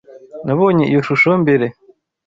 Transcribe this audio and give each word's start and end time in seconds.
Nabonye 0.45 0.83
iyo 0.85 0.99
shusho 1.07 1.29
mbere. 1.43 1.65